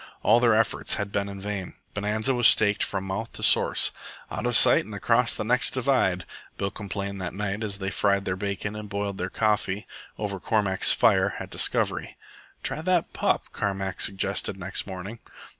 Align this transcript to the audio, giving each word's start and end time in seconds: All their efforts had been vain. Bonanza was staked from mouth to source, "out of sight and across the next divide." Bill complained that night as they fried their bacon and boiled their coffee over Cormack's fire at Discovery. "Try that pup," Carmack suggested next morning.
All 0.23 0.39
their 0.39 0.55
efforts 0.55 0.95
had 0.95 1.11
been 1.11 1.39
vain. 1.39 1.75
Bonanza 1.93 2.33
was 2.33 2.47
staked 2.47 2.81
from 2.81 3.03
mouth 3.03 3.31
to 3.33 3.43
source, 3.43 3.91
"out 4.31 4.47
of 4.47 4.57
sight 4.57 4.83
and 4.83 4.95
across 4.95 5.35
the 5.35 5.43
next 5.43 5.75
divide." 5.75 6.25
Bill 6.57 6.71
complained 6.71 7.21
that 7.21 7.35
night 7.35 7.63
as 7.63 7.77
they 7.77 7.91
fried 7.91 8.25
their 8.25 8.35
bacon 8.35 8.75
and 8.75 8.89
boiled 8.89 9.19
their 9.19 9.29
coffee 9.29 9.85
over 10.17 10.39
Cormack's 10.39 10.91
fire 10.91 11.35
at 11.39 11.51
Discovery. 11.51 12.17
"Try 12.63 12.81
that 12.81 13.13
pup," 13.13 13.43
Carmack 13.53 14.01
suggested 14.01 14.57
next 14.57 14.87
morning. 14.87 15.19